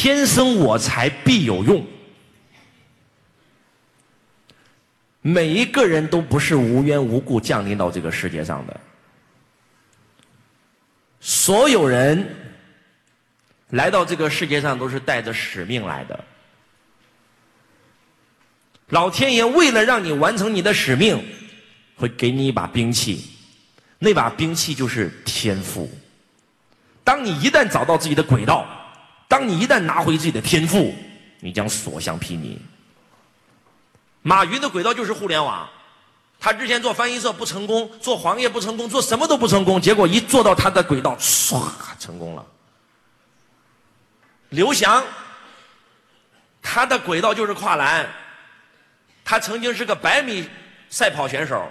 [0.00, 1.86] 天生我材必有用。
[5.20, 8.80] 每一个人都不是无缘无故降临到这个世界上的，
[11.20, 12.26] 所有人
[13.68, 16.24] 来到这个世界上都是带着使命来的。
[18.88, 21.22] 老天爷为了让你完成你的使命，
[21.96, 23.22] 会给你一把兵器，
[23.98, 25.90] 那把兵器就是天赋。
[27.04, 28.66] 当你一旦找到自己的轨道，
[29.30, 30.92] 当你一旦拿回自己的天赋，
[31.38, 32.58] 你将所向披靡。
[34.22, 35.70] 马云的轨道就是互联网，
[36.40, 41.62] 他之前做翻译社不成功，做黄页不成功，做什么都不成功，结果一做到他的轨道，唰，
[42.00, 42.44] 成功了。
[44.48, 45.00] 刘翔，
[46.60, 48.10] 他的轨道就是跨栏，
[49.24, 50.44] 他曾经是个百米
[50.88, 51.70] 赛跑选手，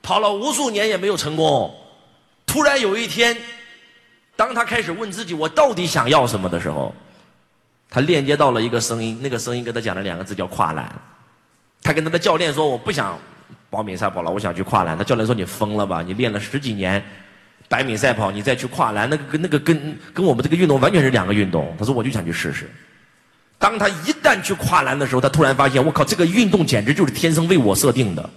[0.00, 1.78] 跑了无数年也没有成功，
[2.46, 3.36] 突然有一天，
[4.36, 6.94] 当他开始问自己我到底想要什么的时候，
[7.88, 10.90] 他链接到了一个声音，那个声音跟他讲了两个字叫跨栏。
[11.82, 13.18] 他跟他的教练说：“我不想
[13.70, 16.02] 保米赛跑了，我想去跨栏。”他教练说：“你疯了吧？
[16.02, 17.02] 你练了十几年
[17.68, 22.68] 百米赛跑，你再去跨栏，那个跟那个跟跟我们这个运动完全是两个运动。”他说：“我就想去试试。”
[23.58, 28.28] 当他一旦去跨栏的时候，他突然发现：“我靠，这个运动简直就是天生为我设定的。”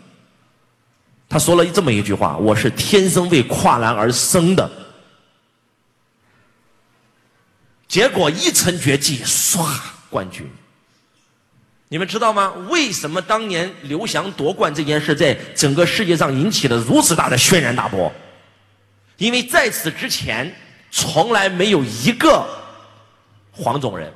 [1.28, 4.72] 他说了这么一句话：“我是天生为跨栏而生的。”
[7.90, 9.68] 结果一成绝技，唰，
[10.12, 10.50] 冠军。
[11.88, 12.54] 你们知道吗？
[12.70, 18.14] 为什么当年刘翔夺冠这件事在整个世界上引起了如此大的轩然大波？
[19.18, 20.56] 因为在此之前，
[20.92, 22.48] 从来没有一个
[23.52, 24.14] 黄种人，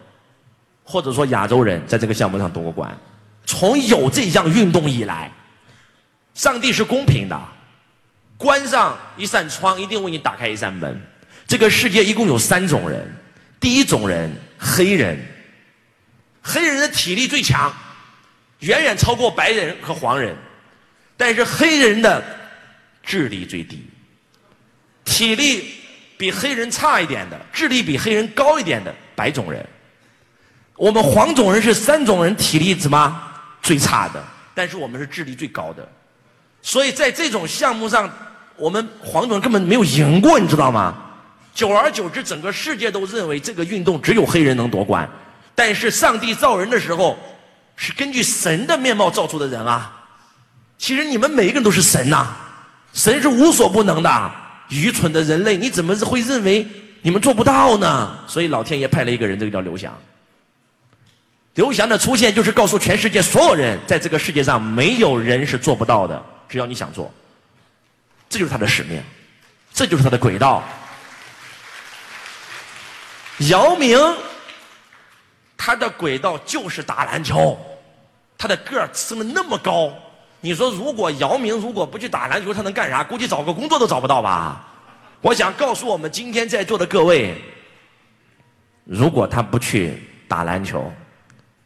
[0.83, 2.95] 或者说亚洲人，在这个项目上夺过冠。
[3.43, 5.31] 从有这项运动以来，
[6.35, 7.41] 上帝是公平的，
[8.37, 11.01] 关上一扇窗，一定为你打开一扇门。
[11.47, 13.11] 这个世界一共有三种人：
[13.63, 15.17] 第一种人，黑人。
[16.41, 17.73] 黑人的体力最强，
[18.59, 20.35] 远远超过白人和黄人，
[21.15, 22.21] 但是黑人的
[23.01, 23.89] 智力最低。
[25.05, 25.75] 体力
[26.17, 29.65] 比黑人差一点的，智力比黑人高一点的白种人。
[30.75, 33.31] 我们黄种人是三种人体力怎么
[33.61, 34.21] 最差的？
[34.53, 35.89] 但是我们是智力最高的，
[36.61, 38.11] 所以在这种项目上，
[38.57, 41.02] 我们黄种人根本没有赢过，你知道吗？
[41.53, 45.07] 久而久之，整个世界都认为这个运动只有黑人能夺冠。
[45.55, 47.17] 但是上帝造人的时候，
[47.75, 49.91] 是根据神的面貌造出的人啊。
[50.77, 52.27] 其实你们每一个人都是神呐，
[52.91, 54.31] 神是无所不能的。
[54.69, 56.65] 愚蠢的人类，你怎么会认为
[57.03, 58.17] 你们做不到呢？
[58.27, 59.93] 所以老天爷派了一个人，这个叫刘翔。
[61.53, 67.13] 刘翔的出现就是告诉全世界所有人，在这个世界上没有人是做不到的，只要你想做。
[68.27, 68.99] 这就是他的使命，
[69.71, 70.63] 这就是他的轨道。
[73.39, 73.97] 姚明。
[75.55, 77.57] 他的轨道就是打篮球，
[78.37, 79.93] 他的个儿升的那么高，
[80.41, 83.01] 你说如果姚明如果不去打篮球，他能干啥？
[83.01, 84.67] 估计找个工作都找不到吧。
[85.21, 87.41] 我想告诉我们今天在座的各位，
[88.83, 90.91] 如果他不去打篮球，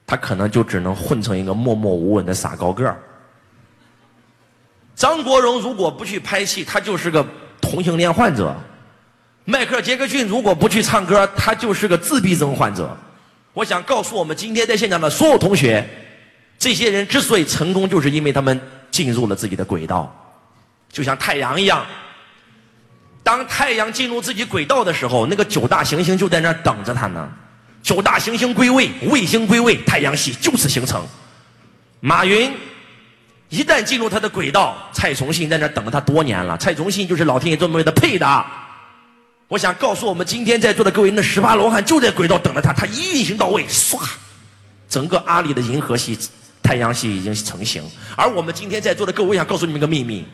[0.05, 3.01] 他可能就只能混成一个默默无闻的傻高个儿。
[4.93, 7.25] 张国荣如果不去拍戏，他就是个
[7.59, 8.53] 同性恋患者；
[9.49, 12.95] 迈克尔·杰克逊如果不去唱歌，他就是个自闭症患者。
[13.53, 15.87] 我想告诉我们今天在现场的所有同学，
[16.59, 18.59] 这些人之所以成功，就是因为他们
[18.91, 20.13] 进入了自己的轨道，
[20.91, 21.85] 就像太阳一样。
[23.23, 27.29] 当太阳进入自己轨道的时候，那个九大行星就在那儿等着他呢。
[27.81, 31.01] 九大行星归位，卫星归位，太阳系就此形成。
[32.01, 32.51] 马云
[33.47, 36.57] 一旦进入他的轨道，蔡崇信在那儿等了他多年了。
[36.57, 38.45] 蔡崇信就是老天爷专门为他配的。
[39.47, 43.97] 我想告诉我们今天在座的各位，那十八罗汉就在轨道等着他，他一运行到位，唰，
[44.89, 46.19] 整个阿里的银河系、
[46.61, 47.81] 太阳系已经成型。
[48.17, 50.25] 而我们今天在座的各位，我想告诉你们一个秘密，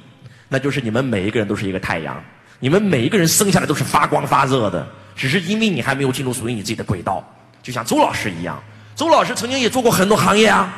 [0.50, 2.19] 那就是你们每一个人都是一个太阳，
[2.59, 7.23] 你们每一个人生下来都是发光发热的，只是因为你还没有进入属于你自己的轨道。
[7.62, 8.59] 就像周老师一样，
[8.96, 10.73] 周老师曾经也做过很多行业啊，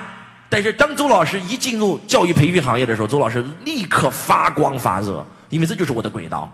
[0.50, 6.54] 但是当周老师一进入教育培训行业的时候，周老师立刻发光发热，因为这就是我的轨道。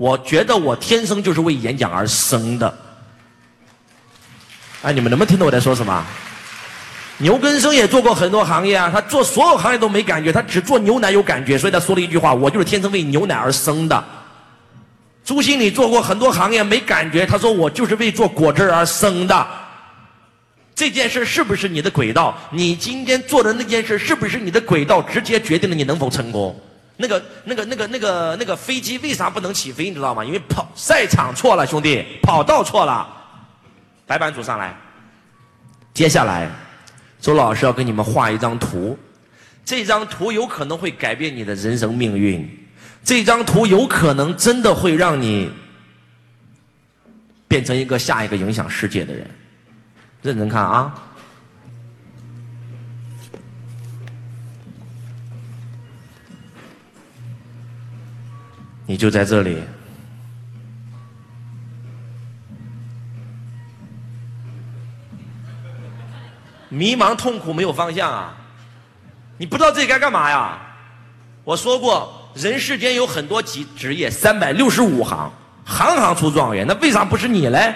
[0.00, 2.74] 我觉得我天生就是为演讲而生的。
[4.80, 6.02] 哎，你们能不能听懂我在说什么？
[7.18, 14.02] 牛根生也做过很多行业啊，他做所有行业都没感觉，他只做牛奶有感觉，所以他说了一句话：“我就是天生为牛奶而生的。”
[15.22, 19.46] 朱经理做过很多行业没感觉，他说：“我就是为做果汁而生的。”
[20.74, 22.34] 这件事是不是你的轨道？
[22.50, 25.02] 你今天做的那件事是不是你的轨道？
[25.02, 26.58] 直接决定了你能否成功。
[27.00, 29.88] 那个、那个、那个、那个、那个飞机为啥不能起飞？
[29.88, 30.22] 你知道吗？
[30.22, 33.08] 因为跑赛场错了，兄弟，跑道错了。
[34.06, 34.76] 白板组上来，
[35.94, 36.50] 接下来，
[37.20, 38.98] 周老师要给你们画一张图，
[39.64, 42.46] 这张图有可能会改变你的人生命运，
[43.02, 45.50] 这张图有可能真的会让你
[47.48, 49.26] 变成一个下一个影响世界的人。
[50.22, 50.92] 认真看啊！
[58.90, 59.56] 你就在这里。
[66.68, 68.34] 迷茫、痛苦、没有方向啊！
[69.38, 70.58] 你不知道自己该干嘛呀？
[71.44, 75.30] 我说过，人世间有很多职职业，三百六十五行，
[75.64, 76.66] 行行出状元。
[76.66, 77.72] 那为啥不是你嘞？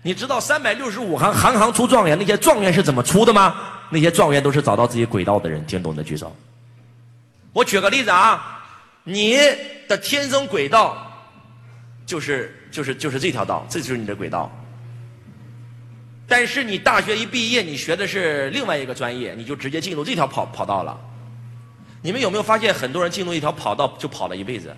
[0.00, 3.54] 你知道三百六十五行，行行出状元，那些状元是怎么出的吗？
[3.90, 5.62] 那些状元都是找到自己轨道的人。
[5.66, 6.34] 听懂的举手。
[7.52, 8.62] 我举个例子啊，
[9.04, 9.36] 你
[9.92, 11.06] 的天生轨道
[12.06, 14.50] 就是就是就是这条道，这就是你的轨道。
[16.26, 20.98] 但是你大学一毕业，你学的是另外一个专业，你就直接进入这条跑跑道了。
[22.00, 24.74] 你们有没有发现，很多人进入一条跑道就跑了一辈子？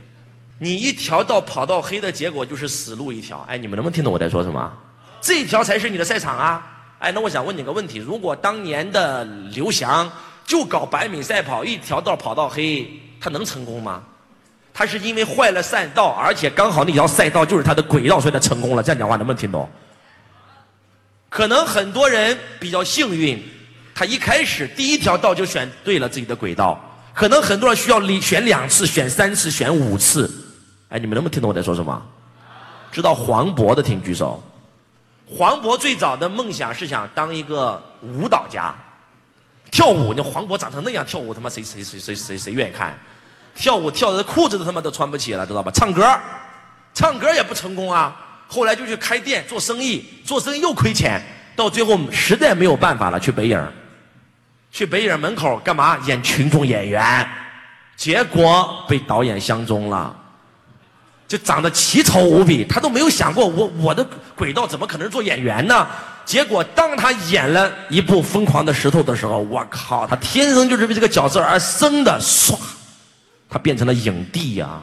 [0.59, 3.39] 你一条道跑到黑的结果就是死路一条。
[3.49, 4.73] 哎，你们能不能听懂我在说什么？
[5.21, 6.67] 这条才是你的赛场啊！
[6.99, 9.25] 哎，那我想问你个问题：如果当年的
[9.55, 10.11] 刘翔
[10.45, 12.89] 就搞百米赛跑，一条道跑到黑，
[13.21, 14.03] 他能成功吗？
[14.75, 18.83] 他是因为坏了赛道，而且刚好那条赛道就是他的轨道，所以他成功了。
[18.83, 19.71] 这样讲话能不能听懂？
[21.31, 23.41] 可能很多人比较幸运，
[23.95, 26.79] 他一开始第一条道就选对了自己的轨道。
[27.15, 30.29] 可能很多人需要选两次、选三次、选五次。
[30.89, 32.03] 哎，你们能不能听懂我在说什么？
[32.91, 34.43] 知道黄渤的请举手。
[35.27, 38.75] 黄渤最早的梦想是想当一个舞蹈家，
[39.71, 40.13] 跳舞。
[40.17, 42.99] 那黄渤长成那样跳舞，他妈谁谁谁谁谁谁愿意看？
[43.55, 45.71] 跳舞跳的裤子都他妈都穿不起了，知道吧？
[45.73, 46.19] 唱歌，
[46.93, 48.15] 唱歌也不成功啊。
[48.47, 51.21] 后来就去开店做生意，做生意又亏钱，
[51.57, 53.73] 到最后实在没有办法了，去北影
[54.71, 55.97] 去北影门口干嘛？
[56.07, 57.27] 演群众演员，
[57.97, 60.15] 结果被导演相中了，
[61.27, 64.07] 就长得奇丑无比，他都没有想过我我的
[64.37, 65.87] 轨道怎么可能做演员呢？
[66.25, 72.59] 结果当他演了一部《疯狂的石头》的时候，我靠，他天生就是为这个角色而生的，唰，
[73.55, 74.83] 他变成了影帝呀。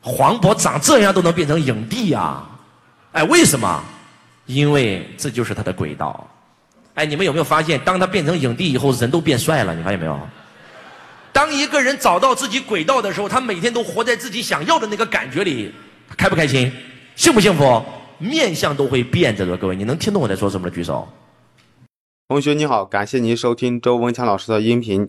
[0.00, 2.40] 黄渤长这样都能变成影帝呀？
[3.10, 3.82] 哎，为什么？
[4.46, 6.30] 因为这就是他的轨道。
[6.94, 9.74] 哎，你们有没有发现，当他变成影帝以后，人都变帅了？
[9.74, 10.16] 你发现没有？
[11.32, 15.74] 当一个人找到自己轨道的时候，他每天都活在自己想要的那个感觉里，
[16.16, 16.70] 开不开心？
[17.16, 17.84] 幸不幸福？
[18.18, 19.56] 面相都会变着的。
[19.56, 21.08] 各位，你能听懂我在说什么的举手。
[22.28, 25.08] 同学你好，感谢您收听周文强老师的音频。